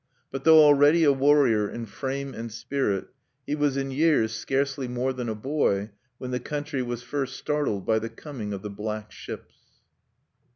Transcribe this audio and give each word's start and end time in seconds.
But 0.31 0.45
though 0.45 0.57
already 0.61 1.03
a 1.03 1.11
warrior 1.13 1.69
in 1.69 1.85
frame 1.85 2.33
and 2.33 2.51
spirit, 2.51 3.09
he 3.45 3.53
was 3.53 3.77
in 3.77 3.91
years 3.91 4.31
scarcely 4.33 4.87
more 4.87 5.13
than 5.13 5.29
a 5.29 5.35
boy 5.35 5.91
when 6.17 6.31
the 6.31 6.39
country 6.39 6.81
was 6.81 7.03
first 7.03 7.35
startled 7.35 7.85
by 7.85 7.99
the 7.99 8.09
coming 8.09 8.51
of 8.51 8.63
the 8.63 8.71
Black 8.71 9.11
Ships. 9.11 9.53